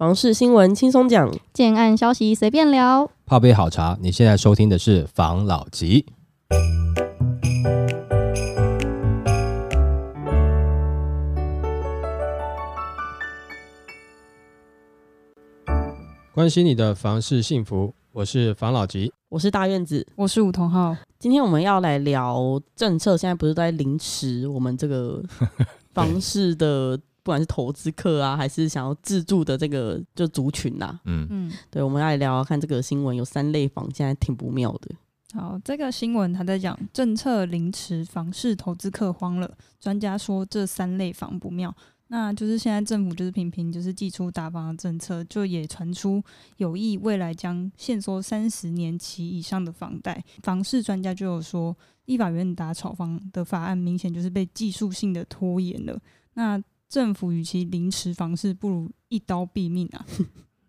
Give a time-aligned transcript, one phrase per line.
[0.00, 3.98] 房事新闻轻松讲，建案消息随便聊，泡杯好茶。
[4.00, 6.06] 你现在收听的是房老吉。
[16.32, 20.96] 关心你的房事幸福，我是房老吉，我是大院子，我是吴同浩。
[21.18, 25.22] 今天我们要来聊政策，现在不是都在凌迟我们这个
[25.92, 26.98] 房事的。
[27.22, 34.90] 不管是投资客啊，还是想要自住的这个就族群呐、啊，嗯嗯，对，我们来聊聊看这个新闻，有三类房现在挺不妙的。
[35.32, 39.56] 好，这个新闻他在讲政策凌迟，房市投资客慌了。
[39.78, 41.72] 专家说这三类房不妙，
[42.08, 46.20] 那就是现在政府就是频频就是祭出打房的政策，就也传出
[46.56, 50.20] 有意未来将限缩三十年期以上的房贷。
[50.42, 55.96] 房市专家就有说，立法院打炒房的法案明显就是被技术性的拖延了。
[56.34, 60.04] 那政府与其凌迟房市，不如一刀毙命啊！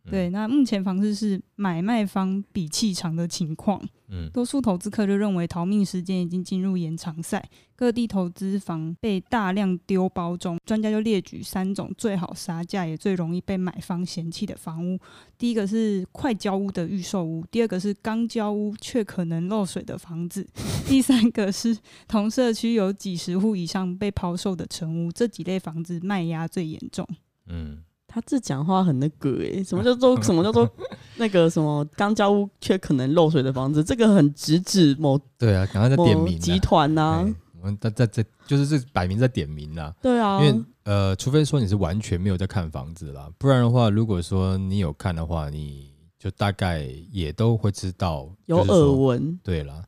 [0.09, 3.79] 对，那目前房市是买卖方比气长的情况。
[4.07, 10.57] 嗯，多数投资客就认为逃命时间已经进入延长赛，各地投资房被大量丢包中。
[10.65, 14.99] 专家就列举三种最好杀价也最容易被买方嫌弃的房屋：
[15.37, 20.43] 第一个是快交屋的预售屋；第二个是刚交屋却可能漏水的房子；
[20.89, 21.77] 第三个是
[22.07, 25.11] 同社区有几十户以上被抛售的成屋。
[25.11, 27.07] 这几类房子卖压最严重。
[27.45, 27.83] 嗯。
[28.13, 30.69] 他这讲话很那个诶、欸，什么叫做 什么叫做
[31.15, 33.81] 那个什么刚交屋却可能漏水的房子？
[33.81, 37.25] 这个很直指某对啊，刚刚在点名集团呐。
[37.61, 39.93] 我们在在在就是这摆明在点名呐。
[40.01, 49.39] 对啊，因为呃，除非说你是完全没有在看房子啦，不然的话，如果说你有看的话，你就大概也都会知道有耳闻。
[49.41, 49.81] 对啦，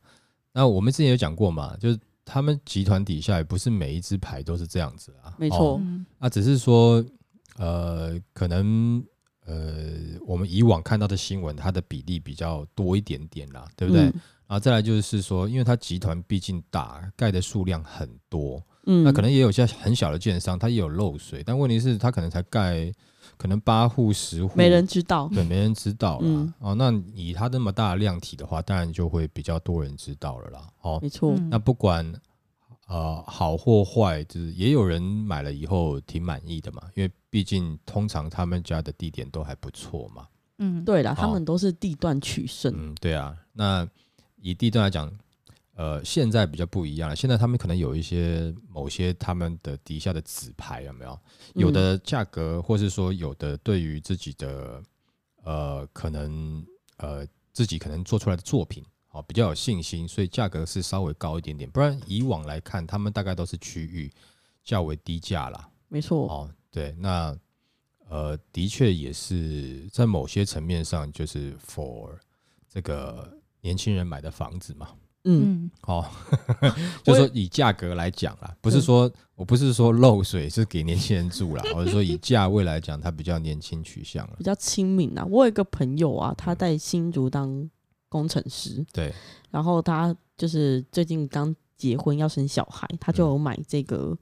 [0.54, 5.78] 那我们之前有讲过嘛，就是他们集团底下也不是每一只牌都是这样子啊，没错，
[6.20, 7.04] 啊，只是说。
[7.58, 9.04] 呃，可能
[9.46, 14.04] 呃，我们以往看到的新闻，它的比例比较多一点点啦，对不对？
[14.04, 14.12] 嗯、
[14.46, 22.92] 然后再来就是说，因为它集团毕竟大，盖的数量很多，嗯，那可能也有些很小的建商，它也有漏水，但问题是，它可能才盖
[23.36, 26.26] 可能八户十户，没人知道，对，没人知道了。
[26.26, 30.68] 嗯、哦，那以它那么大的量体的话，当然就会比较多人知道了啦。
[30.80, 31.34] 哦，没错。
[31.50, 32.12] 那不管。
[32.94, 40.28] 呃，好或坏，就是也有人买了以后挺满意的嘛，因为毕竟通常他们家的地点都还不错嘛。
[40.58, 42.72] 嗯，对了，他们都是地段取胜。
[42.76, 43.36] 嗯，对啊。
[43.52, 43.84] 那
[44.40, 45.12] 以地段来讲，
[45.74, 47.16] 呃，现在比较不一样了。
[47.16, 51.18] 现在他们可能有一些某些他们的底下的纸牌有没有？
[51.54, 54.80] 有的价格，或是说有的对于自己的
[55.42, 56.64] 呃，可能
[56.98, 58.84] 呃自己可能做出来的作品。
[59.14, 61.70] 哦，比较有信心，所以价格是稍微高一点点。
[61.70, 64.10] 不然以往来看，他们大概都是区域
[64.64, 65.68] 较为低价啦。
[65.86, 66.26] 没错。
[66.28, 67.32] 哦，对，那
[68.08, 72.10] 呃，的确也是在某些层面上，就是 for
[72.68, 74.88] 这个年轻人买的房子嘛。
[75.22, 75.70] 嗯。
[75.80, 76.10] 好、哦，
[77.04, 85.24] 就是说以价格来讲啦，不是说我不是说漏水是给年轻人住啦，我是说以价位来讲，它比较年轻取向了，比较亲民啊。
[85.30, 87.70] 我有一个朋友啊，他在新竹当。
[88.14, 88.86] 工程师。
[88.92, 89.12] 对，
[89.50, 94.18] 然后他就是最近刚结婚要生小孩，他就有买这个、嗯、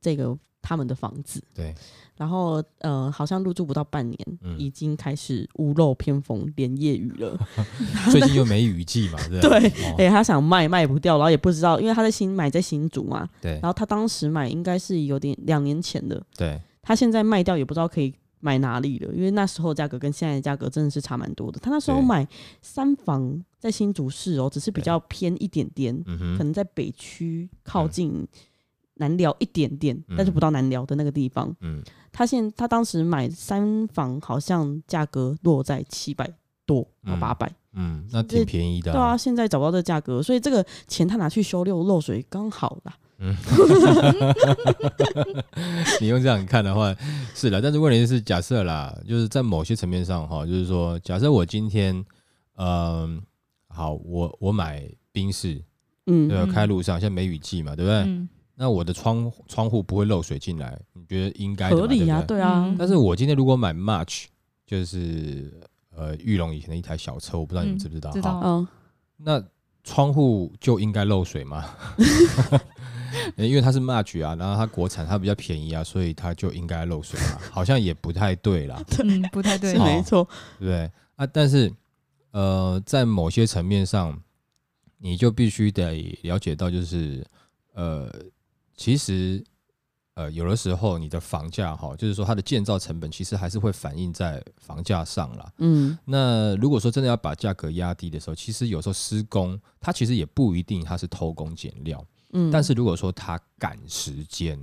[0.00, 1.74] 这个他们的房子对，
[2.16, 7.38] 然后呃好像入住不到半年，嗯、已经开始屋漏偏逢连夜雨了，
[8.10, 9.94] 最近又没雨季嘛， 对，哎、哦。
[9.98, 18.14] 欸，他想卖卖不掉，然后也不知道，因为他在新买在新竹嘛，对，然后他当时买应该是有点两年前的，对，他现在卖掉也不知道可以。
[18.44, 19.10] 买哪里了？
[19.14, 21.58] 因为那时候价格跟现在的价格真的是差蛮多的。
[21.58, 22.28] 他那时候买
[22.60, 25.98] 三房在新竹市哦，只是比较偏一点点，
[26.36, 28.28] 可能在北区靠近
[28.96, 31.56] 南寮一点点，嗯、但是不到南寮的那个地方。
[31.62, 31.82] 嗯，
[32.12, 36.30] 他现他当时买三房，好像价格落在七百
[36.66, 37.50] 多到八百。
[37.72, 38.94] 嗯，那挺便宜的、啊。
[38.94, 42.94] 对啊，现在找不到这价格，所以这个钱他拿去修六漏水刚好啦。
[43.18, 43.34] 嗯，
[46.00, 46.94] 你用这样看的话
[47.34, 51.94] 是的，但是问题是假设啦，就是在某些层面上哈，就是说，假设我今天，
[52.56, 53.18] 嗯、呃，
[53.68, 54.82] 好，我我买
[55.12, 55.62] 冰室，
[56.06, 57.98] 嗯，对，开路上，现在梅雨季嘛，对不对？
[58.00, 62.24] 嗯、那我的窗窗户不会漏水进来，你觉得应该合理呀、啊？
[62.26, 62.74] 对，啊。
[62.78, 64.24] 但是我今天如果买 March，
[64.66, 65.52] 就是
[65.94, 68.10] 呃玉龙以前的一台小车，我不知道你们知不知道？
[68.10, 68.40] 嗯、知道。
[68.42, 68.68] 嗯。
[69.16, 69.42] 那
[69.84, 71.64] 窗户就应该漏水吗？
[73.36, 78.82] 因为它是 match 啊，然后它国产，它比较便宜啊，所以它就应该漏水啊，好像也不太对啦。
[79.02, 80.24] 嗯，不太对，没错，
[80.58, 81.26] 对不对啊？
[81.26, 81.72] 但是
[82.32, 84.20] 呃，在某些层面上，
[84.98, 87.24] 你就必须得了解到，就是
[87.74, 88.10] 呃，
[88.76, 89.44] 其实
[90.14, 95.52] 呃，有的时候你的房价哈，就是说它的建造成本其实还是会反映在房价上啦。
[95.58, 102.04] 嗯，那如果说真的要把价格压低的时候，其实有时候施工它其实也不一定它是偷工减料。
[102.34, 104.58] 嗯，但是如果说他赶时间，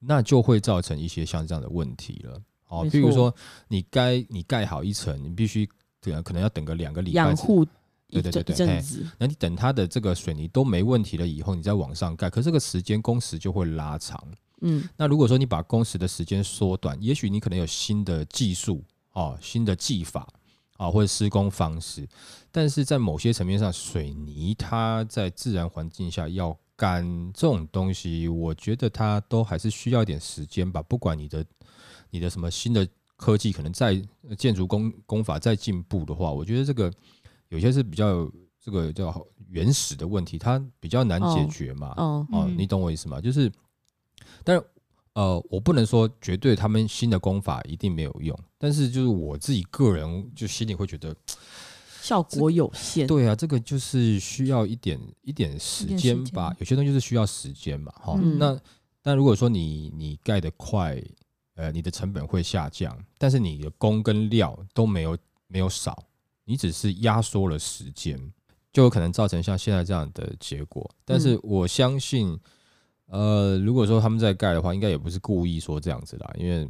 [0.00, 2.42] 那就会造成一些像这样的问题了。
[2.68, 3.32] 哦，比如说
[3.68, 5.68] 你该你盖好一层，你必须
[6.00, 7.34] 对可能要等个两个礼拜。
[8.08, 8.84] 对对对对，对，
[9.18, 14.22] 那你等它的这个水泥都没问题了以后，你再往上盖，可是这个时间工时就会拉长。
[14.60, 20.24] 嗯，那如果说你把工时的时间缩短，也许你可能有新的技术哦，新的技法
[20.76, 22.08] 啊，或者施工方式，
[22.52, 30.82] 但是在某些层面上，水泥它在自然环境下要干这种东西，我觉得它都还是需要一点时间吧。
[30.82, 31.44] 不管你的
[32.10, 32.86] 你的什么新的
[33.16, 34.00] 科技，可能在
[34.36, 36.92] 建筑工工法再进步的话，我觉得这个。
[37.48, 38.28] 有些是比较
[38.60, 41.94] 这个叫原始的问题，它比较难解决嘛。
[41.96, 43.20] 哦，哦，你懂我意思吗？
[43.20, 43.48] 就是，
[44.42, 44.64] 但是
[45.12, 51.14] 呃，我不能说绝对他们新的工法一定没有用，但是就是我自己个人就心里会觉得
[52.06, 53.04] 效果有限。
[53.04, 56.54] 对啊，这个就是需要一点一点时间吧。
[56.60, 57.92] 有些东西是需要时间嘛。
[57.96, 58.56] 哈、嗯，那
[59.02, 61.02] 但如果说你你盖的快，
[61.56, 65.18] 呃，你的成本会下降，但是你的工跟料都没有
[65.48, 66.04] 没有少。
[66.44, 68.16] 你只是压缩了时间，
[68.72, 70.88] 就有可能造成像现在这样的结果。
[71.04, 72.38] 但是我相信，
[73.06, 76.68] 呃，如果说他们在盖的话，应该也不是故意说这样子啦，因为，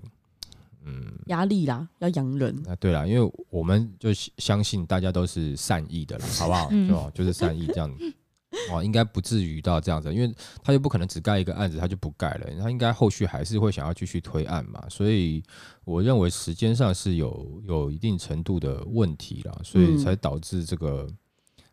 [0.87, 2.63] 嗯，压力啦，要养人。
[2.65, 6.71] 那，对啦，因为我们就相信大家都是善意的啦， 好不好？
[7.11, 7.93] 就就是善意这样。
[8.71, 15.43] 哦，应该不至于到这样子，因为他就不可能只盖一个案子，他就不盖了，他应该后续还是会想要继续推案嘛，所以
[15.85, 21.17] 我认为时间上是有有一定程度的问题啦，所以才导致这个、嗯、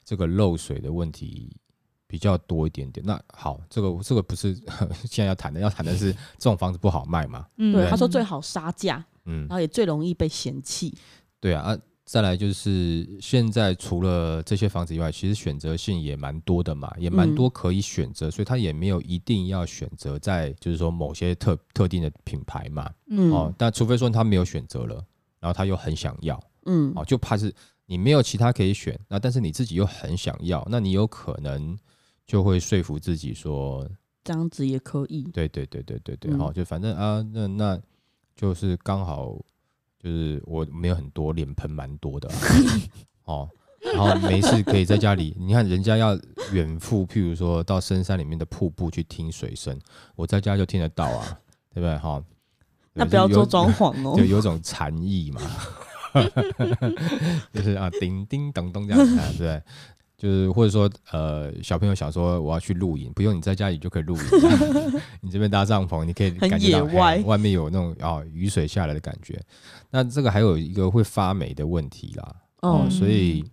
[0.04, 1.56] 这个漏水的问题
[2.14, 3.04] 比较多一点点。
[3.04, 4.54] 那好，这个这个不是
[5.10, 7.48] 现在要谈的，要谈的是 这种房子不好卖嘛？
[7.58, 10.94] 嗯，对，他说最好杀价，嗯，然后也最容易被嫌弃。
[11.40, 11.62] 对啊。
[11.64, 24.96] 啊再来就是现在除了这些房子以外，其实选择性也蛮多的嘛，也蛮多可以选择，嗯、所以他也没有一定要选择在就是说某些特特定的品牌嘛，嗯，哦，但除非说他没有选择了，
[25.40, 27.52] 然后他又很想要，嗯，哦，就怕是
[27.86, 31.76] 你没有其他可以选，那但是你自己又很想要，那你有可能
[32.26, 33.88] 就会说服自己说
[34.24, 37.82] 这样子也可以，对对对对对对，好、嗯，就反正啊，那那
[38.36, 39.40] 就是刚好。
[40.00, 42.28] 就是我没有很多脸盆，蛮多的、
[43.24, 43.50] 啊、哦，
[43.96, 46.14] 然后没事可以在家里，你看人家要
[46.52, 49.80] 远赴，譬如说到深山里面的瀑布去听水声，
[50.18, 51.40] 我在家就听得到啊，
[51.74, 51.98] 对不对？
[52.00, 52.26] 哈、哦，
[52.92, 55.42] 那不要做装潢哦， 就有种禅意嘛，
[57.54, 59.64] 就是啊，叮叮咚咚这样子，对不对？
[60.24, 64.24] 就是或者说，呃，小朋友想说我要去露营，不用你在家里就可以露营。
[65.20, 69.38] 你这边搭帐篷，你可以感觉到外外面有那种哦雨水下来的感觉。
[69.92, 73.44] 那这个还有一个会发霉的问题啦，哦，所以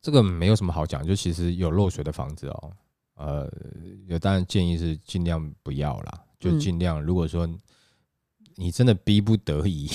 [0.00, 1.06] 这个没有什么好讲。
[1.06, 2.72] 就其实有漏水的房子哦，
[3.16, 3.52] 呃，
[4.06, 7.46] 有当然建议是尽量不要啦，就尽量如果说
[8.54, 9.90] 你真的逼不得已，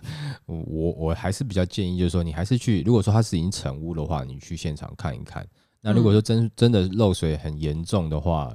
[0.44, 5.48] 我我还是比较建议，就是说你还是去，如果说它是已经成屋的话，你去现场看一看。
[5.82, 8.52] 那如果说真真的漏水很严重的话，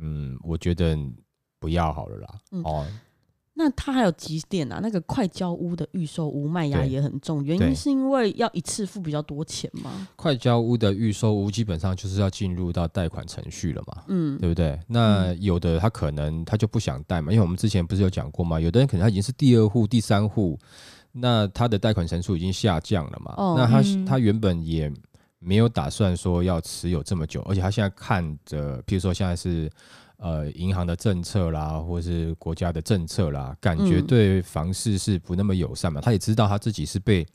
[0.00, 0.96] 嗯，我觉得
[1.58, 2.28] 不要好了啦。
[2.64, 2.86] 哦，
[3.52, 4.80] 那它还有几点啊？
[4.82, 10.08] 那个快交屋的预售屋卖压也很重，原因是因为要一次付比较多钱吗？
[10.16, 14.80] 快交屋的预售屋基本上就是要进入到贷款程序了嘛，嗯，对不对？
[14.86, 18.58] 那有的他可能他就不想贷嘛，因为我们之前不是有讲过嘛？
[18.58, 20.58] 有的人可能他已经是第二户、第三户，
[21.12, 24.90] 那他的贷款成数已经下降了嘛，哦、那他他原本也。
[25.42, 29.70] 没有打算说要持有这么久，而且他现在看着，譬如说现在是
[30.18, 35.98] 呃银行的政策啦，或是国家的政策啦，感觉对房市是不那么友善嘛。
[35.98, 37.26] 嗯、他也知道他自己是被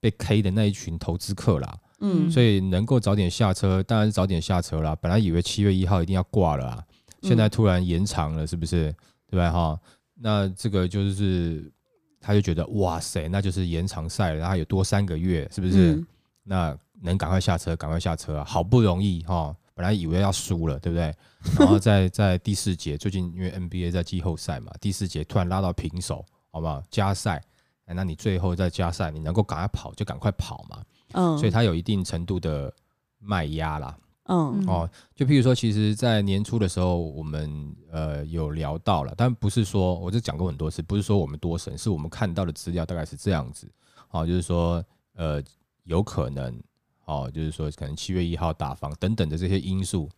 [0.00, 4.96] 被 K 的那一群投资客啦，嗯，所以能够早点下车，当然是早点下车啦。
[4.96, 6.82] 本来以为七月一号一定要挂了啊，
[7.20, 8.90] 现在突然延长了，是不是？
[9.30, 9.52] 对吧？
[9.52, 9.78] 哈，
[10.14, 11.70] 那这个就是
[12.18, 15.92] 他就觉得哇塞，那就是延长赛了，然后有多三个月，是不是？
[15.92, 16.06] 嗯、
[16.44, 16.78] 那。
[17.02, 18.44] 能赶快下车，赶快下车啊！
[18.44, 21.14] 好不容易哈，本来以为要输了，对不对？
[21.58, 26.82] 然后在 在第四节，最近因为 NBA 在季后赛嘛，第四节突然拉到平手，好不好？
[26.90, 27.42] 加赛，
[27.86, 30.82] 那你最后再加赛，你能够赶快跑就赶快跑嘛。
[31.12, 32.72] 嗯，所以它有一定程度的
[33.18, 33.98] 卖压啦。
[34.24, 43.68] 嗯，哦，就譬如说，其实，在年初的时候，我们呃有聊到了，但不是说，我就讲过很多次，不是说我们多神，是我们看到的资料大概是这样子。
[44.10, 45.42] 哦，就是说，呃，
[45.84, 46.62] 有可能。
[47.10, 50.08] 哦，就是说，可能七月一号打房等等的这些因素，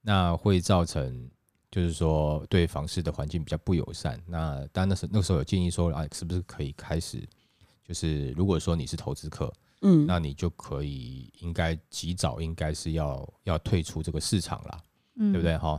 [0.00, 1.30] 那会造成
[1.70, 4.18] 就是说对房市的环境比较不友善。
[4.26, 7.22] 那当然那时那时候有建议说啊，是不是可以开始，
[7.84, 14.80] 就是如果说你是投资客，嗯，那你就可以应该及早应该是要要退出这个市场啦，
[15.16, 15.78] 嗯，对不对哈？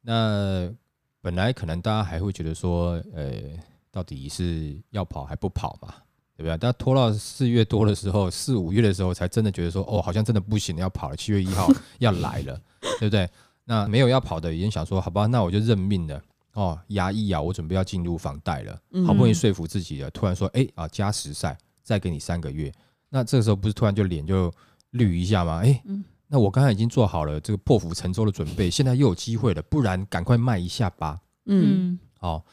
[0.00, 0.74] 那
[1.20, 3.42] 本来可能大家还会觉得说，呃，
[3.90, 5.94] 到底是要跑还不跑嘛？
[6.38, 6.56] 对不对？
[6.56, 11.16] 但拖到四月多的时候，四五月的时候，才真的觉得说，哦，好像真的不行，要跑了。
[11.16, 11.68] 七月一号
[11.98, 12.56] 要来了，
[13.00, 13.28] 对不对？
[13.64, 16.22] 那没有要跑的，已经想说，好吧，那我就认命了。
[16.52, 18.72] 哦，压抑啊，我准备要进入房贷了，
[19.04, 22.72] 好不容易说服自己了，突然说，哎啊，加时赛，再给你三个月。
[23.08, 24.48] 那这个时候不是突然就脸就
[24.90, 25.60] 绿一下吗？
[25.64, 25.82] 哎，
[26.28, 31.18] 那我刚才已经做好了这个破釜沉舟的准备，现在又有机会了，不然赶快卖一下吧。
[31.46, 32.44] 嗯，好，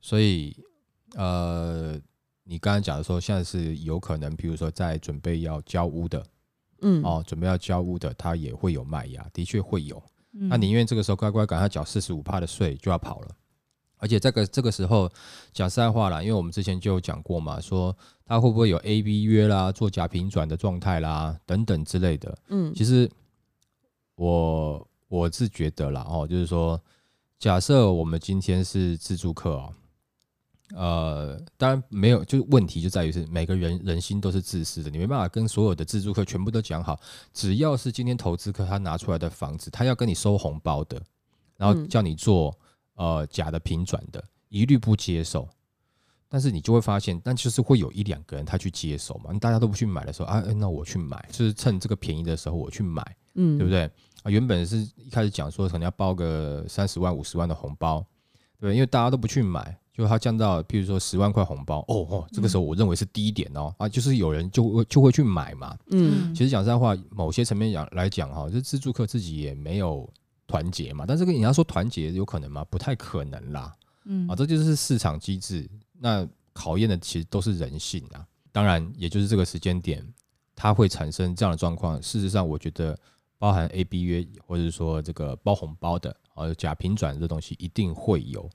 [0.00, 0.56] 所以
[1.16, 2.00] 呃。
[2.52, 6.22] 你刚才讲的说，现在是有可能，比如说在准备要交屋的，
[6.82, 9.96] 嗯，哦，准备要交屋的，他也会有卖压，的确会有。
[10.34, 13.28] 嗯、那宁愿这个时候乖乖赶快缴四十五趴的税就要跑了，
[13.96, 15.10] 而且这个这个时候
[15.54, 22.36] 讲实在话啦，因为我们之前就有讲过嘛，说他会不会有 A B 约啦，做假平转的状态啦，等等之类的。
[22.48, 23.10] 嗯，其实
[24.16, 26.78] 我我是觉得啦，哦，就是说，
[27.38, 29.70] 假设我们今天是自助客啊。
[30.74, 36.98] 呃，当然没有，就是问题就在于是每个人人心都是自私的，你没办法跟所有的自住客全部都讲好。
[37.34, 40.98] 只要是今天投资客他拿出来的房子，他要跟你收红包的，
[41.58, 42.58] 然后叫你做
[42.94, 45.46] 呃假的平转的，一律不接受。
[46.26, 53.04] 但是你就会发现，但就是会有一两个人他去接手嘛，大家都不去买的时候啊，那我去买，就是趁这个便宜的时候我去买，
[53.34, 53.82] 嗯，对不对？
[54.22, 58.02] 啊，原本是一开始讲说可能要包个三十万、五十万的红包，
[58.58, 59.76] 对，因为大家都不去买。
[59.92, 65.76] 就它降到，譬如说十万块红包，哦哦，这个时候我认为是低点哦，啊，就是有人就会就会去买嘛。
[65.90, 70.08] 嗯，其实讲实在话，某些层面讲来讲哈，这自助客自己也没有
[70.46, 71.04] 团结嘛。
[71.06, 72.64] 但是跟你要说团结有可能吗？
[72.70, 73.70] 不太可能啦。
[74.06, 75.68] 嗯，啊，这就是市场机制。
[76.00, 78.26] 那考验的其实都是人性啊。
[78.50, 80.02] 当然，也就是这个时间点，
[80.56, 82.02] 它会产生这样的状况。
[82.02, 82.98] 事实上，我觉得
[83.38, 88.48] 包含 A B 约或者说这个包红包的，啊，假平转这东西一定会有。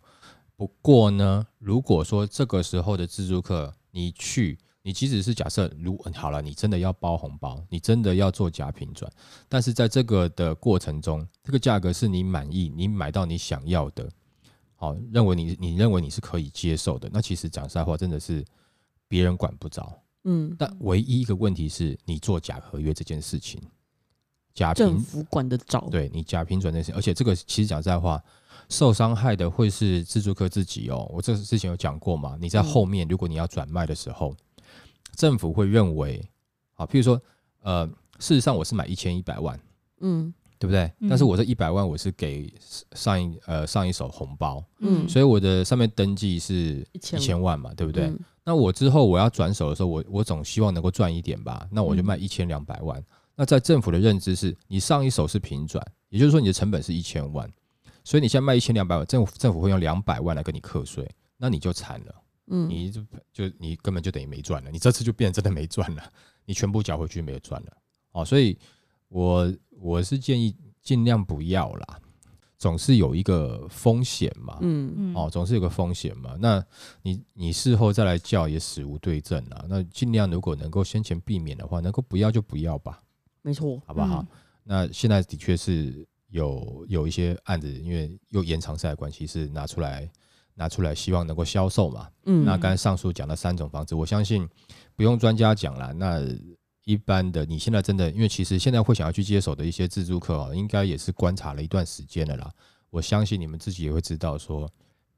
[0.57, 9.09] 不过呢，如果说这个时候的自助客，你去，你即使是假设，如好了，你真的要包红包，你真的要做假平转，
[9.47, 14.09] 但是在这个的过程中，这个价格是你满意，你买到你想要的，
[14.73, 18.43] 好，认为你你认为你是可以接受的，那其实讲实在话，真的是
[19.07, 23.61] 别人管不着，嗯，但唯一一个问题是你做假合约这件事情，
[24.55, 28.19] 假平政府管得着，对你假平转那些，而且这个其实讲实在话。
[28.69, 31.09] 受伤害的会是自助客自己哦。
[31.13, 32.37] 我这之前有讲过嘛？
[32.39, 34.35] 你在后面，如果你要转卖的时候，
[35.15, 36.23] 政府会认为，
[36.75, 37.21] 啊，譬如说，
[37.61, 37.85] 呃，
[38.19, 39.59] 事实上我是买一千一百万，
[40.01, 40.91] 嗯，对不对？
[41.09, 42.53] 但是我这一百万我是给
[42.93, 48.13] 上一呃上一手红包，嗯，所以我的上面登记是一千万嘛，对不对？
[48.43, 51.67] 那我之后我要转手的时候，我我总希望能够赚一点吧？
[51.71, 53.03] 那我就卖一千两百万。
[53.35, 57.49] 那在政府的认知是，你上一手是平转，也就是说你的成本是一千万。
[58.07, 63.01] 所以你现在卖一千两百万，政府政府会用两百万来跟你课税，那你就惨了，嗯，你就
[63.33, 66.09] 就你根本就等于没赚了，你这次就变成真的没赚了，
[66.45, 67.77] 你全部缴回去没有赚了，
[68.13, 68.57] 哦，所以
[69.09, 71.99] 我我是建议尽量不要啦，
[72.57, 74.93] 总是有一个风险嘛，嗯。
[74.95, 76.65] 嗯，哦，总是有个风险嘛，那
[77.01, 83.03] 你你事后再来叫也死无对证啊，那尽量如果能够先前避免的话，能够不要就不要吧，
[83.41, 84.21] 没错，好不好？
[84.21, 84.27] 嗯、
[84.63, 86.07] 那现在的确是。
[86.29, 90.09] 有有一些案子，因为又延长赛的关系，是拿出来
[90.55, 92.09] 拿出来，希望能够销售嘛。
[92.25, 94.47] 嗯，那刚才上述讲的三种房子，我相信
[94.95, 95.93] 不用专家讲了。
[95.93, 96.21] 那
[96.83, 102.51] 一般的，你现在真的，因为其实现在会想要去接手的一些自住客哦，应该也是观察了一段时间的啦。
[102.89, 104.69] 我相信你们自己也会知道，说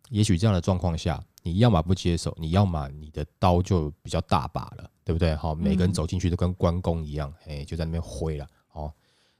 [0.09, 5.35] 也许这样的状况下，你要么不接手，你要么你的刀就比较大把了，对不对？
[5.35, 8.47] 好，每个人走进去都跟关公一样，哎，就在那边挥了。
[8.73, 8.93] 哦，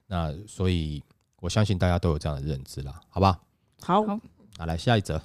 [0.06, 1.02] 那所以。
[1.40, 3.40] 我相信大家都有这样的认知啦，好吧？
[3.80, 4.20] 好，好
[4.58, 5.20] 那来下一则。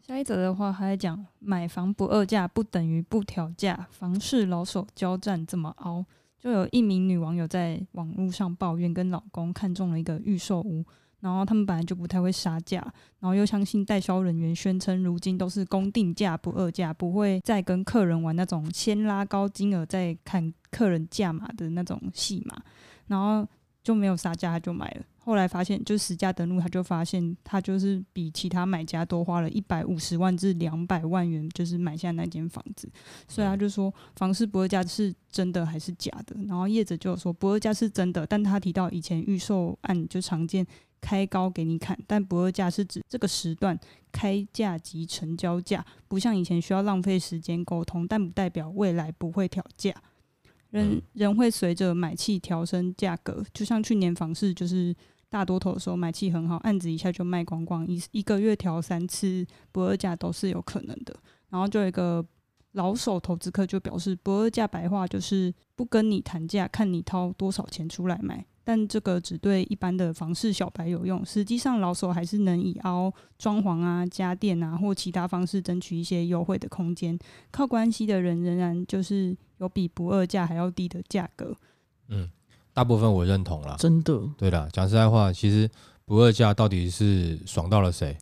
[0.00, 6.04] 下一则的话，还在讲买房不二价不等于不调价，房市老手交战怎么熬。
[6.38, 10.84] 就有一名女网友在网络上抱怨，跟老公看中了一个预售屋，
[11.20, 12.80] 然后他们本来就不太会杀价，
[13.20, 22.60] 然后又相信代销人员宣称，如今都是公定价不二价，不会再跟客人玩那种先拉高金额再看客人价码的那种戏码，
[23.06, 23.48] 然后
[23.84, 25.04] 就没有杀价，他就买了。
[25.24, 32.90] 后来发现，就实价登录，他就发现他就是比其他买家多花了一百五十万至两百万元，就是买下那间房子。
[33.28, 36.34] 所以他就说，房市不二价是真的还是假的？
[36.48, 40.66] 然后业者就说不二价是真的，但他提到以前预售案就常见
[41.00, 43.78] 开高给你砍，但不二价是指这个时段
[44.10, 49.94] 开价及成交价，不像以前需要浪费时间沟通，但不代表未来不会调价。
[50.72, 54.94] 人人会随着买气调升价格，就像去年房市就是
[55.28, 61.14] 大多头的时候，买气很好，案子一下就卖光光，一一个月调三次不二价都是有可能的。
[61.50, 62.24] 然后就有一个
[62.72, 68.44] 老手投资客就表示，不二价白话就是不跟你谈价，看你掏多少钱出来买。
[68.64, 77.18] 但这个只对一般的房市小白有用，实际上老手还是能以凹装潢啊、家电啊或其他方式争取一些优惠的空间。
[77.50, 81.56] 靠关系的人仍然就是有比不二价还要低的价格。
[82.08, 82.28] 嗯，
[82.74, 84.20] 大部分我认同了，真的。
[84.36, 85.70] 对啦，讲实在话，其实
[86.04, 88.16] 不二价到底是爽到了谁？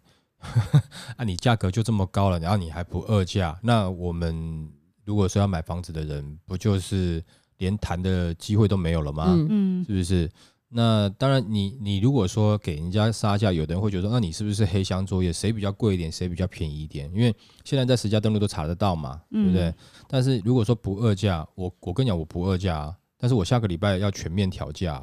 [1.17, 4.69] 啊，你价格就这么高了，然后你还不二价，那我们
[5.05, 7.23] 如果说要买房子的人，不就是？
[7.61, 9.37] 连谈的机会都没有了吗？
[9.51, 10.31] 嗯，是不是？
[10.73, 15.33] 那当然你，你你如果说给人家杀价，有的人会觉得说，那你是不是黑箱作业？
[15.33, 17.11] 谁比较贵一点，谁比较便宜一点？
[17.13, 17.35] 因为
[17.65, 19.75] 现在在实价登录都查得到嘛，对不对？
[20.07, 25.01] 但是如果说不二价，我我跟你讲，我不二价，但是我下个礼拜要全面调价，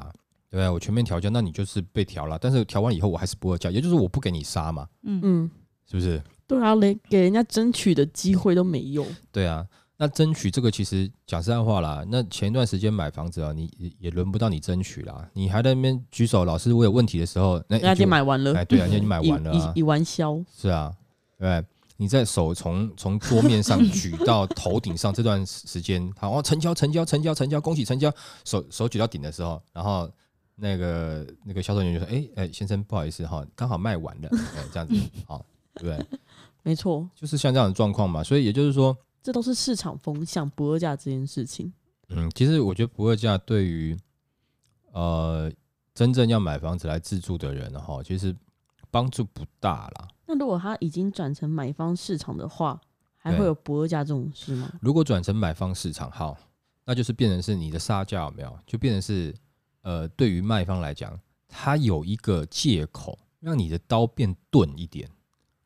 [0.50, 0.70] 对不对？
[0.70, 2.38] 我全面调价，那你就是被调了。
[2.40, 5.50] 但是调完以后，我还是不二价，也就是我不给你杀嘛，嗯嗯，
[5.86, 6.22] 是不是？
[6.46, 9.04] 对啊，连给人家争取的机会都没有。
[9.30, 9.66] 对啊。
[10.00, 20.40] 那争取这个其实讲实在话啦，那前一段时间买房子啊，你也轮不到你争取啦，你还在那边举手，老师我有问题的时候，那已经买完了，哎，对啊，你已经买完了， 已已完销。
[20.56, 20.94] 是啊，
[21.36, 21.64] 对，
[21.96, 28.08] 你在手从从桌面上举到头顶上这段时间，好，成交成交成交成交，恭喜成交，
[28.44, 30.08] 手手举到顶的时候，然后
[30.54, 34.94] 那个那个销售员就说，哎哎，先生不好意思哈，刚好卖完了，哎，这样子，
[35.26, 36.06] 好，对不对？
[36.62, 38.96] 没错，就是像这样的状况嘛，所以也就是说。
[39.22, 41.72] 这都是市场风向，不二价这件事情。
[42.08, 43.96] 嗯，其实我觉得不二价对于
[44.92, 45.52] 呃
[45.94, 48.34] 真正要买房子来自住的人哈，其实
[48.90, 50.08] 帮助不大啦。
[50.26, 52.80] 那如果他已经转成买方市场的话，
[53.16, 54.72] 还会有不二价这种事吗？
[54.80, 56.38] 如果转成买方市场，好，
[56.84, 58.58] 那就是变成是你的杀价有没有？
[58.66, 59.34] 就变成是
[59.82, 65.10] 呃，对于卖方来讲，他有一个借口让你的刀变钝一点。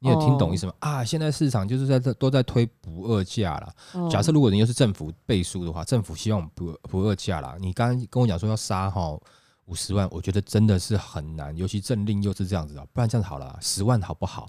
[0.03, 0.73] 你有听懂意思吗？
[0.81, 4.09] 啊，现在市场就是在这都在推不二价了。
[4.11, 7.57] 假设如果你又是政府背书的话，政府希望不不二价啦。
[7.61, 9.17] 你刚刚跟我讲说要杀哈
[9.67, 12.85] 五十万，我觉得真的是很难，尤其政令又是这样子的。
[12.93, 14.49] 不然这样子好了，十万好不好？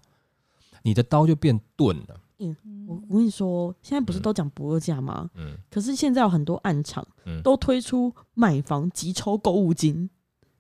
[0.81, 2.19] 你的刀就变钝了。
[2.39, 2.55] 嗯，
[2.87, 5.29] 我我跟你说，现在不是都讲不二价吗？
[5.35, 5.55] 嗯。
[5.69, 7.07] 可是现在有很多暗场，
[7.43, 10.09] 都推出买房即抽购物金。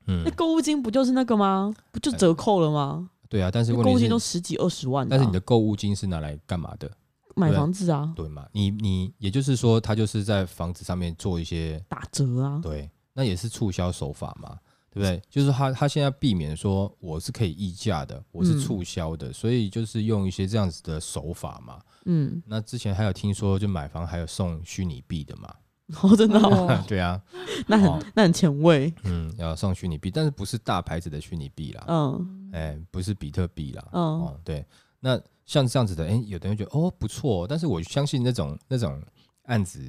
[0.05, 0.21] 嗯。
[0.23, 1.73] 那购物金不就是那个吗？
[1.91, 3.09] 不就折扣了吗？
[3.33, 6.87] 对啊，但是购物金都十几二十万，但是你的购物金是拿来干嘛的？
[7.35, 8.47] 买房子啊，对嘛？
[8.51, 14.55] 你你也就是说，他就是在房子上面做一些打折啊，对，那也是促销手法嘛，
[14.91, 15.19] 对不对？
[15.31, 21.79] 就是他他现在避免说我是可以议价的，我是促销的，所以就是用一些这样子的手法嘛。
[22.05, 25.51] 嗯，那之前还有听说，就买房还有送虚拟币的嘛。
[26.01, 27.21] 哦，真的哦， 对啊，
[27.67, 34.65] 那很那很前卫，嗯，要送虚拟币，但是不是大牌子的虚拟币啦，嗯，哎，不是比特币啦，哦，对，
[35.01, 39.01] 那像这样子的，哎，有的人觉得哦不错，但是我相信那种那种
[39.43, 39.83] 案子，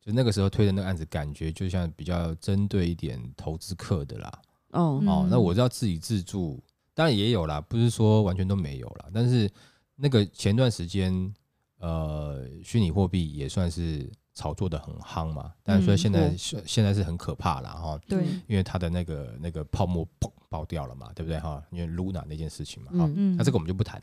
[0.00, 5.00] 就那个时候推的那个案子，感觉就像比较针对一点投资客的啦，哦。
[5.06, 6.60] 哦，那我知道自己自助，
[6.94, 9.48] 当然也有啦，不是说完全都没有啦，但是
[9.94, 11.32] 那个前段时间，
[11.78, 14.10] 呃，虚拟货币也算是。
[14.38, 21.60] 炒作的很夯嘛，但是说现在是、嗯、现在是很可怕了哈，对，因为它的那个那个泡沫砰爆掉了嘛，对不对哈？
[21.72, 24.00] 因为 Luna 那件事情嘛，好，那这个我们就不谈。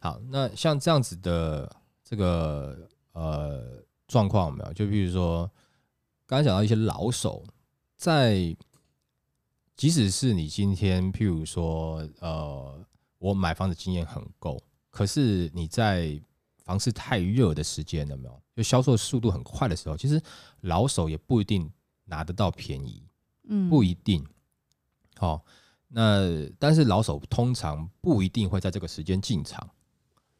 [0.00, 1.70] 好，那像这样子的
[2.02, 2.76] 这个
[3.12, 4.72] 呃状况有没有？
[4.72, 5.48] 就比如说
[6.26, 7.44] 刚才讲到一些老手，
[7.96, 8.56] 在
[9.76, 12.84] 即使是你今天譬如说呃
[13.18, 16.20] 我买房子经验很够，可是你在
[16.66, 18.42] 房市太热的时间有没有？
[18.56, 20.20] 就销售速度很快的时候，其实
[20.62, 21.70] 老手也不一定
[22.04, 23.02] 拿得到便宜，
[23.48, 24.26] 嗯，不一定。
[25.16, 25.44] 好，
[25.86, 29.70] 那但是老手通常不一定会在这个时间进场。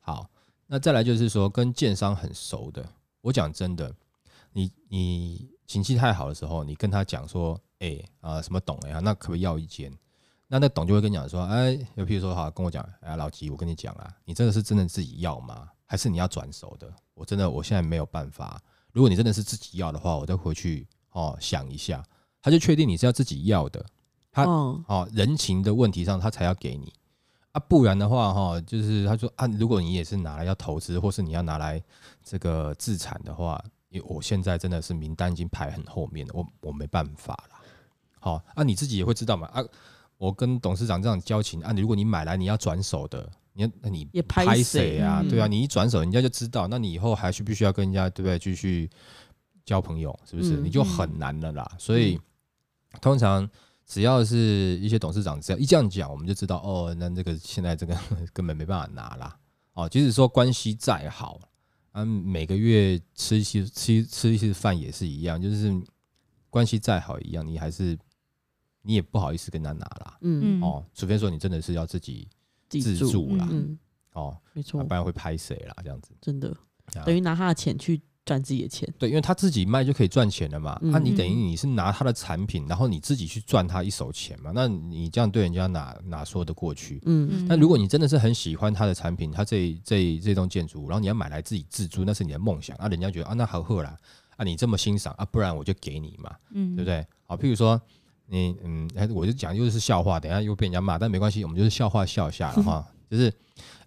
[0.00, 0.28] 好，
[0.66, 2.84] 那再来就是说跟建商很熟的，
[3.20, 3.94] 我讲真的，
[4.52, 9.96] 你你情绪太好的时候，你跟他讲说，哎啊什么董哎呀，那可不可以要一间？
[10.48, 15.68] 那那董就会跟你讲说，哎，就譬如说哈，跟我讲，哎，老吉，我跟你讲啊，你真的是真的自己要吗？
[15.86, 16.92] 还是你要转手的？
[17.14, 18.60] 我真的我现在没有办法。
[18.92, 22.04] 如果你真的是自己要的话，我再回去哦想一下。
[22.42, 23.84] 他就确定你是要自己要的，
[24.30, 26.92] 他哦人情的问题上他才要给你
[27.52, 31.82] 啊，不然的话哈，就是他说啊，如果你也是拿来要投资，或是你要拿来
[32.22, 37.56] 这个自产的话，因为我现在真的是名单已经排很后面了，我我没办法了。
[38.20, 39.64] 好啊，你自己也会知道嘛啊，
[40.16, 45.20] 我跟董事长这样交情啊，如果你买来你要转手的，你那你也拍谁啊？
[45.22, 48.38] 嗯、对啊，你一转手，人家就知道，那你以后还需不需要跟人家对不对？
[48.38, 48.88] 继续
[49.64, 50.56] 交朋友，是不是？
[50.60, 51.68] 嗯、你就很难了啦。
[51.78, 52.20] 所以、嗯、
[53.00, 53.48] 通常
[53.86, 57.98] 只要是一些董事长，只要一这样讲，我们就知道哦，那这个现在这个
[58.32, 59.36] 根本没办法拿啦。
[59.72, 61.40] 哦，即使说关系再好，
[61.92, 65.74] 啊，每个月吃一些吃吃一些饭也是一样，就是
[66.50, 67.98] 关系再好一样，你还是。
[68.88, 72.28] 你也不好意思跟他拿啦，嗯哦，除非说你真的是要自己
[72.68, 73.78] 自助啦，嗯
[74.12, 76.56] 哦，没错，不然会拍谁啦，这样子，真的。
[77.04, 87.00] 等于拿他的钱去赚自己的钱，对，因为他自己卖就可以赚钱了嘛，那你等于你是拿他的产品，然后你自己去赚他一手钱嘛，那你这样对人家哪哪说得过去？
[87.04, 93.96] 嗯，那如果你真的是很喜欢他的产品，他这这这栋建筑，然后你要买来自己自住，那是你的梦想，啊，人家觉得啊，那好喝啦，
[94.36, 97.06] 啊，你这么欣赏啊，不然我就给你嘛，嗯，对不对？
[97.26, 97.80] 好，譬如说。
[98.28, 102.86] 你嗯，我就讲又是笑话，等下又被人家骂，但没关系，我们就是笑话笑一下了 哈。
[103.08, 103.32] 就是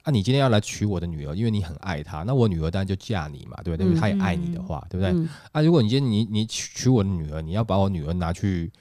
[0.03, 3.85] 啊，你今天要来娶我的女儿，因为你很爱她，那我女儿当然就嫁你嘛，对不对？
[3.85, 5.27] 因为她也爱你的话，对不对？
[5.51, 8.71] 啊，如果你今天你你娶娶我的女儿，你要把我女儿拿去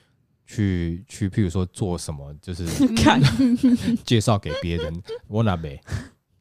[0.47, 3.21] 去去，譬如说做什么，就是 看
[4.07, 5.81] 介绍给别人，我哪没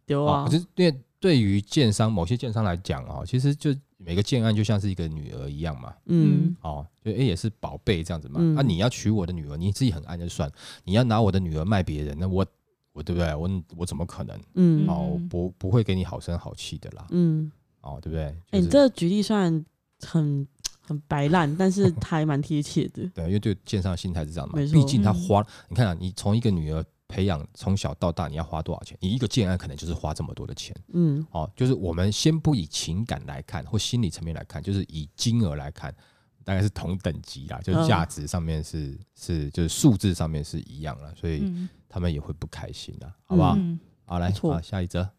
[0.05, 0.47] 有啊？
[0.47, 3.75] 就是因为对于建商某些建商来讲啊，其实就。
[4.07, 8.35] 每个建案就像是一个女儿一样嘛，嗯，哦，就哎也是宝贝这样子嘛。
[8.39, 10.49] 那、嗯啊、你要娶我的女儿，你自己很爱就算；
[10.85, 12.45] 你要拿我的女儿卖别人，那我
[12.93, 13.35] 我对不对？
[13.35, 14.39] 我我怎么可能？
[14.53, 17.05] 嗯，哦，不不会给你好声好气的啦。
[17.09, 18.23] 嗯，哦，对不对？
[18.51, 19.65] 哎、就是欸，你这个举例虽然
[19.99, 20.47] 很
[20.79, 23.05] 很白烂，但是 还蛮贴切的。
[23.13, 24.55] 对，因为对建商的心态是这样嘛。
[24.71, 26.81] 毕竟他花，嗯、你看啊，你从一个女儿。
[27.07, 28.97] 培养从小到大，你要花多少钱？
[29.01, 30.75] 你一个建案可能就是花这么多的钱。
[30.93, 35.95] 嗯，哦，就是我们先不以情感来看，或心理层面来看，就是以金额来看，
[36.43, 41.43] 大概是同等级啦，就是价值上面是、嗯、是就是数字上面是一样了，所以
[41.87, 43.55] 他们也会不开心的，好不好？
[43.57, 45.09] 嗯、好，来，好，下一则。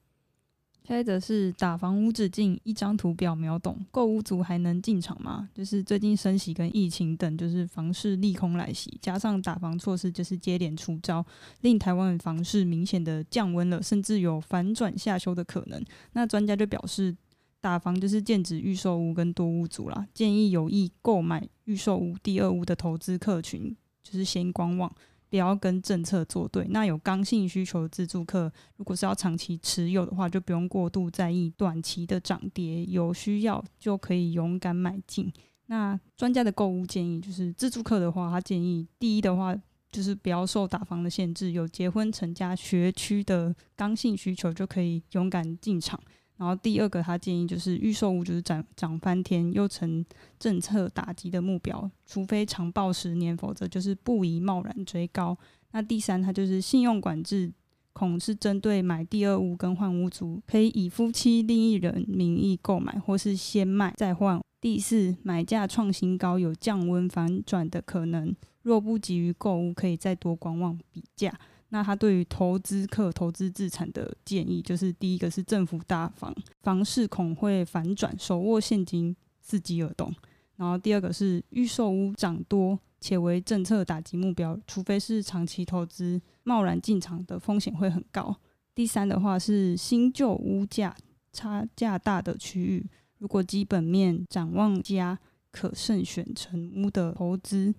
[0.88, 5.48] 接着是打房无止境，一张图表秒懂，购屋族还能进场吗？
[5.55, 11.24] 就是最近升息跟疫情等，就是房市利空来袭，加上打房措施就是接连出招，
[11.61, 15.81] 令台湾的房市明显的降温了，甚至有反转下修的可能。
[16.14, 17.14] 那专家就表示，
[17.61, 24.90] 打房就是剑指预售屋跟多屋族啦，建议有意购买预售屋、第二屋的投资客群，就是先观望。
[25.30, 26.66] 不要跟政策作对。
[26.70, 35.32] 那有刚性需求的自住客，如果是要长期持有的话，就不用过度在意短期的涨跌，有需要就可以勇敢买进。
[35.66, 39.54] 那专家的购物建议就是，自住客的话，他建议第一的话
[39.90, 46.00] 就是不要受打房的限制，有结婚成家学区的刚性需求就可以勇敢进场。
[46.38, 50.05] 然后第二个，他建议就是预售屋就是涨涨翻天，又成
[50.38, 55.37] 政策打击的目标，除非长报十年，否则就是不宜贸然追高。
[55.72, 57.53] 那第三，他就是信用管制，
[57.92, 64.40] 恐是针对买第二屋跟换屋族，可以以夫妻另一人名义购买，或是先卖再换。
[64.61, 71.33] 第四，买价创新高，有降温反转的可能，若不急于购屋，可以再多观望比价。
[71.70, 79.14] 那他对于投资客投资资产的建议，就是第一个是政府大房，房市恐会反转，手握现金
[79.46, 80.12] 伺机而动。
[80.57, 88.35] 然后第二个是预售屋涨多且为政策打击目标，除非是长期投资，贸然进场的风险会很高。
[88.74, 90.96] 第三的话是新旧屋价
[91.33, 92.87] 差价大的区域，
[93.18, 95.18] 如果基本面展望佳，
[95.52, 97.74] 可慎选成屋的投资。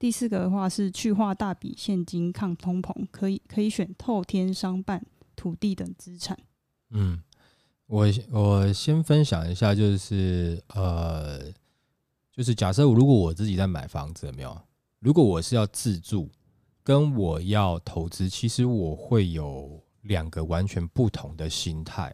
[0.00, 5.04] 第四个的话是去化大笔现金抗通膨，可以可以选透天商办、
[5.36, 6.38] 土地等资产。
[6.88, 7.22] 嗯，
[7.84, 11.52] 我我先分享一下，就是呃，
[12.32, 14.58] 就是假设如果我自己在买房子，有没有？
[15.00, 16.30] 如果我是要自住，
[16.82, 22.10] 跟我要投资，其实我会有两个完全不同的心态。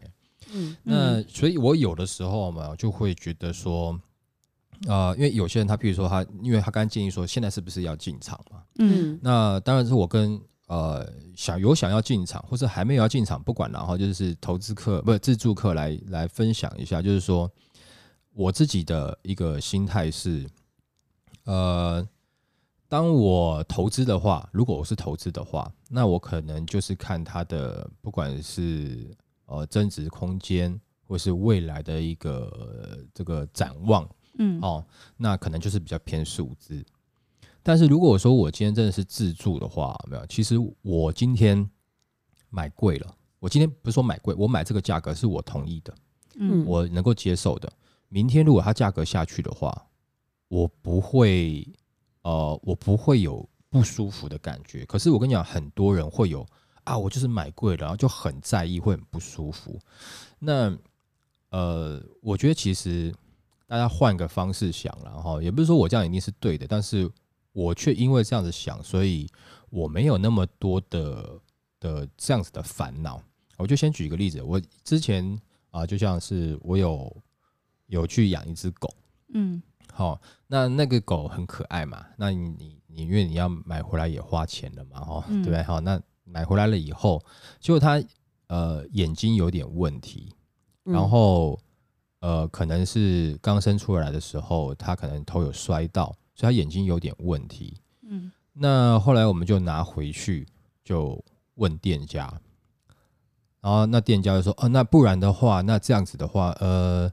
[0.51, 3.97] 嗯，那所以我有的时候嘛，就会觉得说。
[4.85, 8.63] 呃，因为有些人他，譬如说他，因为他刚刚建议说，现在是不是要进场嘛？
[8.77, 17.51] 嗯，那当然是我跟呃想有想要进场，或者还没有要进场，不管然后就是投资客不是自助客来来分享一下，就是说
[18.33, 20.47] 我自己的一个心态是，
[21.45, 22.07] 呃，
[22.87, 29.09] 当我投资的话，如果我是投资的话，那我可能就是看它的不管是
[29.47, 34.07] 呃增值空间，或是未来的一个这个展望。
[34.37, 34.85] 嗯，哦，
[35.17, 36.85] 那可能就是比较偏数字。
[37.63, 41.69] 但是如果说我今天真的是自助的话，没有，其实我今天
[42.49, 43.13] 买贵了。
[43.39, 45.93] 我今天不是说买贵，我买这个价格是我同意的，
[46.39, 47.71] 嗯，我能够接受的。
[48.09, 49.85] 明天如果它价格下去的话，
[50.47, 51.67] 我不会，
[52.23, 54.85] 呃，我不会有不舒服的感觉。
[54.85, 56.43] 可是我跟你讲，很多人会有
[56.83, 59.79] 啊，我就是买贵了，然后就很在意，会很不舒服。
[60.39, 60.75] 那
[61.49, 63.13] 呃，我觉得其实
[63.67, 67.09] 大家换个方式想，然后也不是说我这样一定是对的，但是
[67.51, 69.29] 我却因为这样子想，所以
[69.69, 71.39] 我没有那么多的
[71.79, 73.21] 的这样子的烦恼。
[73.57, 75.25] 我就先举一个例子，我之前
[75.71, 77.15] 啊、呃，就像是我有
[77.87, 78.87] 有去养一只狗，
[79.33, 85.63] 嗯，好，那那个狗很可爱嘛，那你你你因为你要买回来也花钱了嘛，哈、嗯，对不对？
[85.63, 87.19] 好，那买回来了以后，
[87.59, 88.01] 结果它
[88.47, 90.31] 呃眼睛有点问题，
[90.83, 91.59] 然后
[92.19, 100.47] 呃可能是刚生出来的时候，他可能头有摔到，所以他眼睛有点问题，嗯，那后来我们就拿回去
[100.83, 101.23] 就
[101.55, 102.31] 问店家。
[103.59, 107.11] 然后那店家就说：“哦，那不然的话，那这样子的话，呃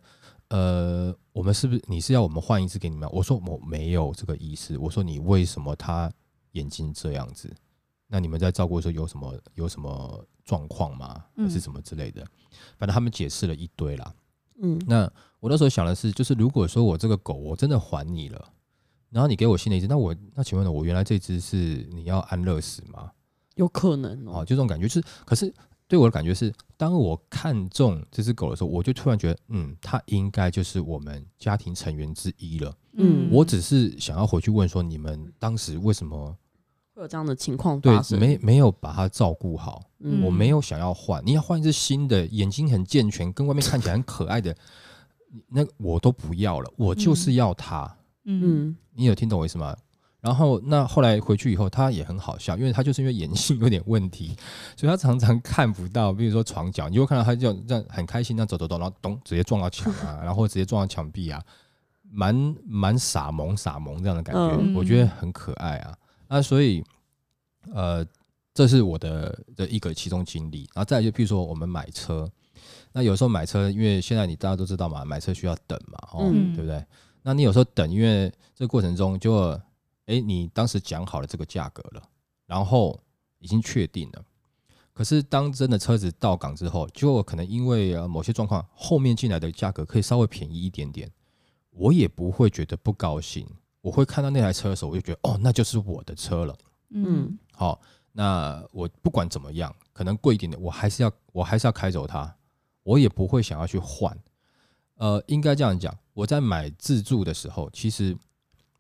[0.48, 6.12] 呃，我们是不是你是要我们换一只给你们？”我说：“我没有这个意思。”我说：“你为什么他
[6.52, 7.52] 眼睛这样子？
[8.06, 11.24] 那你们在照顾的时候有什么有什么状况吗？
[11.36, 12.24] 还是什么之类的？
[12.78, 14.14] 反正他们解释了一堆啦。
[14.62, 18.48] 嗯，那我那时候想的是，就是如果说我这个狗我真的还你了，
[19.10, 20.70] 然后你给我新的一只，那我那请问呢？
[20.70, 23.10] 我原来这只是你要安乐死吗？
[23.56, 25.52] 有可能哦，就这种感觉，就是可是。”
[25.86, 32.74] 对我的感觉是，当我看中这只狗的时候，我就突然觉得，嗯，它应该就是我们家庭成员之一了。
[32.94, 36.34] 嗯，我只是想要回去问说，你们当时为什么
[36.94, 38.18] 会有这样的情况发生？
[38.18, 39.82] 对，没没有把它照顾好。
[39.98, 44.54] 嗯，我没有想要换，你要换一只新的，眼睛很健全，跟外面看起来很可爱的，
[45.48, 47.96] 那我都不要了，我就是要它。
[48.24, 49.76] 嗯，你有听懂我意思吗？
[50.20, 54.34] 然后那后来回去以后，他也很好笑，因为他就是因为眼睛有点问题，
[54.74, 61.42] 所以他常常看不到，比如说床角，你会看到他就这样很开心，这样走走走，然后咚直接撞到墙啊，然后直接撞到墙壁啊，
[62.10, 65.94] 蛮蛮傻萌傻萌这样的感觉，嗯、我觉得很可爱啊。
[66.34, 66.82] 那所以
[67.72, 68.04] 呃，
[68.52, 70.68] 这是我的的一个其中经历。
[70.74, 72.28] 然后再来就譬如说我们买车，
[72.92, 76.84] 那有时候买车，因为现在你大家都知道嘛，买车需要等嘛，哦，嗯、对不对？
[77.22, 79.60] 那你有时候等，因为这个过程中就。
[80.06, 82.02] 哎，你当时讲好了这个价格了，
[82.44, 83.00] 然后
[83.38, 84.22] 已经确定了。
[84.92, 91.10] 可是当真的车子到港之后，就可能因为呃某些状况，后面进来的价格可以稍微便宜一点点，
[91.70, 93.48] 我也不会觉得不高兴。
[93.84, 96.56] 我会看到那台车的时候，我就觉得哦，那就是我的车了。
[96.88, 97.78] 嗯，好，
[98.12, 102.34] 那我不管怎么样，可能贵一点的，我还是要我还是要开走它，
[102.82, 104.18] 我也不会想要去换。
[104.96, 108.16] 呃，应该这样讲，我在买自助的时候，其实。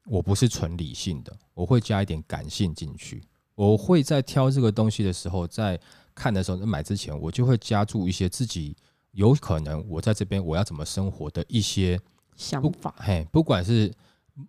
[0.06, 3.22] 我不是纯理性的，我会加一点感性进去。
[3.54, 5.80] 我会在挑这个东西的时候，在
[6.14, 8.76] 看的时候，在买之前，我就会加注一些自己
[9.12, 11.98] 有可能我在这边我要怎么生活的一些
[12.36, 12.94] 想法。
[12.98, 13.90] 嘿，不管是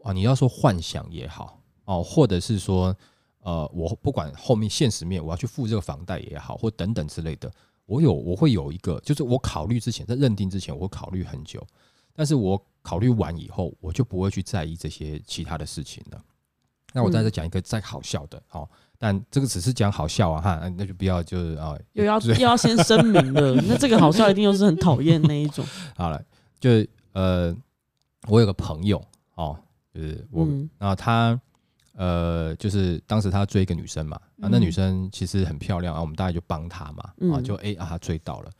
[0.04, 2.96] 啊，你要说幻想也好哦，或者是说
[3.40, 7.52] 呃，我不管后面现实面我要去付这个房贷也好，或等等之类的，
[7.86, 11.66] 我有我会有一个，就是我考虑之前，在认定之前，我会考虑很久，
[12.14, 12.62] 但是我。
[12.86, 16.22] 考虑完以后，我就不会去在意这些其他的事情了。
[16.94, 25.66] 那我再再讲一个再好笑的，好、嗯，但这个只是讲好笑啊哈，那就不要就是啊，又要又要先声明了，那这个好笑一定又是很讨厌那一种。
[25.98, 26.24] 好了，
[26.60, 26.70] 就
[27.14, 27.58] 呃，
[28.28, 29.58] 我有个朋友哦，
[29.96, 31.40] 就是我，嗯、然后他
[31.94, 38.52] 呃，就是当时他追一个女生嘛，啊，那女生其实很漂亮啊，我们大概就帮他嘛，啊，就哎啊，他追到了，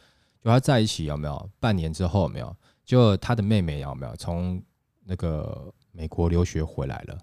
[0.42, 1.50] 就他在一起有没有？
[1.60, 2.56] 半年之后有没有？
[2.86, 4.62] 就他的妹妹有没有从
[5.04, 7.18] 那个美国留学回来了？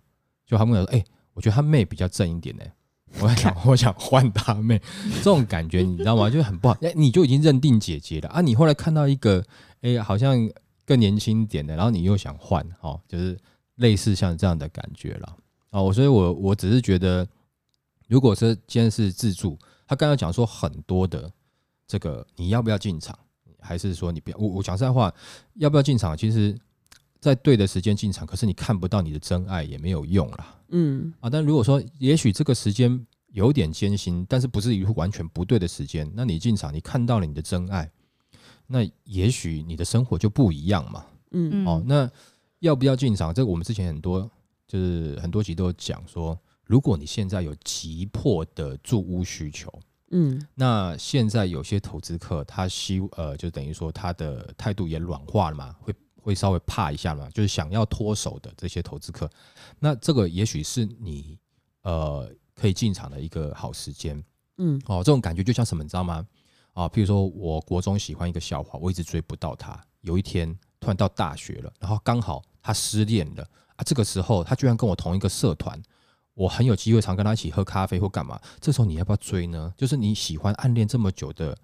[0.45, 2.65] 就他们说：“哎、欸，我觉得他妹比较正一点呢。”
[3.21, 4.81] 我想， 我想换他妹，
[5.17, 6.29] 这种感觉你知道吗？
[6.29, 6.77] 就很不好。
[6.83, 8.41] 哎，你就已经认定姐姐了啊！
[8.41, 9.39] 你后来看到一个，
[9.83, 10.37] 哎、欸，好像
[10.85, 13.39] 更年轻一点的，然后你又想换，哦，就是
[13.77, 15.37] 类似像这样的感觉了。
[15.71, 15.81] 啊。
[15.81, 17.27] 我，所以我我只是觉得，
[18.09, 21.31] 如果说今天是自助，他刚刚讲说很多的
[21.87, 23.19] 这个，你要不要进场？
[23.65, 25.15] 还是说你不要我我讲实在话，
[25.55, 26.17] 要不要进场？
[26.17, 26.59] 其实，
[27.21, 30.59] 在对的时间进场，可是你看不到你的真爱也没有用啦。
[30.71, 37.89] 嗯啊，但如果说也许这个时间有点艰辛，但是不是一个完全不对的时间，那你进场，你看到了你的真爱，
[38.67, 41.07] 那也许你的生活就不一样嘛。
[41.31, 42.11] 嗯哦，那
[42.63, 43.35] 要不要进场？
[43.35, 44.31] 这个我们之前很多
[44.67, 49.69] 就是很多集都有讲说，如果你现在有急迫的住屋需求。
[50.13, 59.29] 嗯，那现在有些投资客，他希呃，就等于说他的态度也软化了嘛，会会稍微怕一下嘛，就是想要脱手的这些投资客，
[59.79, 61.39] 那这个也许是你
[61.83, 64.23] 呃可以进场的一个好时间。
[64.59, 66.25] 嗯，哦，这种感觉就像什么，你知道吗？
[66.75, 73.43] 啊，譬如说我国中喜欢一个校花，我一直追不到他，有一天突然到大学了，然后刚好他失恋了
[73.77, 75.81] 啊，这个时候他居然跟我同一个社团。
[76.35, 79.71] 我很有机会常跟他一起喝咖啡或干嘛，这时候你要不要追呢？
[79.77, 81.55] 就是你喜欢暗恋这么久的，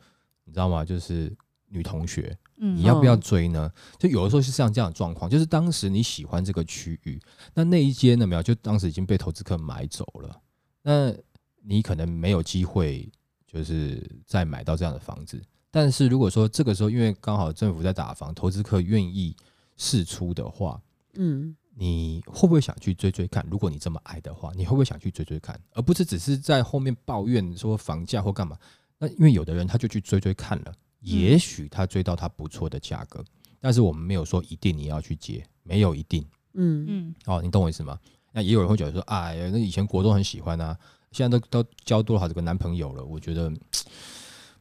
[0.44, 0.84] 你知道吗？
[0.84, 1.34] 就是
[1.68, 3.72] 女同学，你要不要追呢？
[3.98, 7.18] 就有的时候是像这样的状况，就是当时你喜欢这个区域，
[7.54, 10.38] 那那一间呢没有，就当时已经被投资客买走了，
[10.82, 11.14] 那
[11.62, 13.10] 你可能没有机会，
[13.46, 15.42] 就是再买到这样的房子。
[15.70, 19.34] 但是如果说这个时候，因为刚好政府在打房，投资客愿意
[19.78, 20.78] 试出的话，
[21.18, 21.54] 嗯。
[21.80, 23.46] 你会不会想去追追看？
[23.48, 28.58] 如果你这么爱的话，你会不会想去追追看，而不是只是在后面抱怨说房价或干嘛？
[28.98, 33.24] 那因为有的人他就去追追看了，也许他追到他不错的价格，
[33.60, 36.26] 但是我们没有说一定你要去接，没有一定。
[36.54, 37.96] 嗯嗯，哦，你懂我意思吗？
[38.32, 40.76] 那也有人会觉得说，哎呀，那以前国中很喜欢啊，
[41.12, 43.04] 现在都都交多少这个男朋友了？
[43.04, 43.52] 我觉得，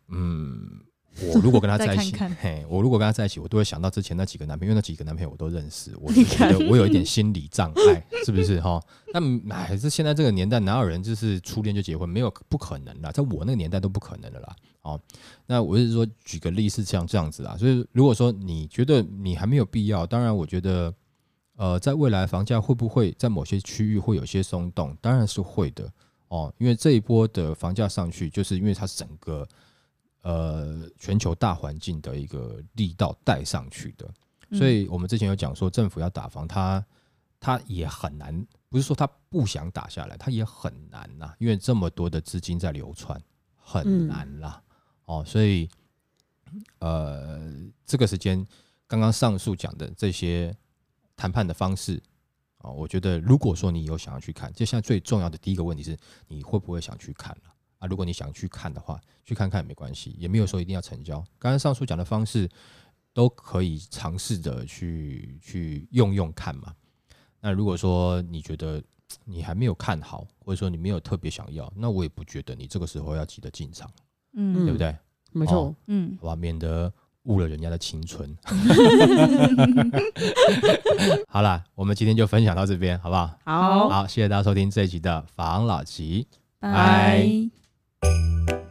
[0.09, 0.83] 嗯。
[1.34, 8.82] 我如果跟他 在一起，看看嘿，我如果跟他在一起，我都会想到之前那几个男朋友，因为那几个男朋友我都认识，我觉得我有一点心理障碍，是不是 哈？
[9.13, 12.08] 那还是现在这个年代，哪有人就是初恋就结婚？
[12.08, 14.56] 没有，不可能啦，在我那个年代都不可能的啦。
[14.84, 14.99] 哦，
[15.45, 17.58] 那我是说举个例是像这样子啊。
[17.58, 20.93] 所以如果说你觉得你还没有必要，当然我觉得，
[21.56, 24.95] 呃，在未来房价会不会在某些区域会有些松动？
[25.01, 25.91] 当然是会的
[26.27, 29.47] 哦，因为这一波的房价上去，就是因为它整个。
[30.27, 34.13] 呃，全球大环境的一个力道带上去的，
[34.57, 36.85] 所以我们之前有讲说，政府要打房，它
[37.39, 43.17] 它也很难，不是说它不想打下来，它也很难呐，因为这么多的资金在流窜，
[43.55, 44.61] 很难啦。
[45.05, 45.69] 哦，所以
[46.79, 47.49] 呃，
[47.85, 48.45] 这个时间
[48.85, 50.53] 刚刚上述讲的这些
[51.15, 52.03] 谈判的方式
[52.57, 57.49] 啊，我觉得如果说你有想要去看，就现在最重要的第一个问题是，你会不会想去看了？
[57.49, 61.19] 啊，如果你想去看的话，去看看也没关系，也没有说一定要成交。
[61.37, 62.49] 刚刚上述讲的方式
[63.13, 66.73] 都可以尝试着去去用用看嘛。
[67.39, 68.81] 那如果说你觉得
[69.23, 73.89] 你还没有看好，或者说你没有特别想要，那我也不觉得你这个时候要急着进场，
[74.33, 74.95] 嗯，对不对？
[75.31, 76.91] 没错，嗯，好吧，免得
[77.23, 78.35] 误了人家的青春。
[81.27, 83.37] 好了，我们今天就分享到这边，好不好？
[83.43, 86.27] 好，好，谢谢大家收听这一集的房老吉，
[86.59, 87.27] 拜。
[88.03, 88.66] Música